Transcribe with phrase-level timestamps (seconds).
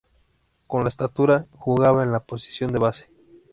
[0.65, 3.05] Con de estatura, jugaba en la posición de base.